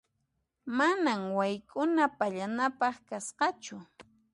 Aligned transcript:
Manan 0.77 1.21
wayk'una 1.37 2.05
pallanapaq 2.17 2.95
kasqachu. 3.09 3.77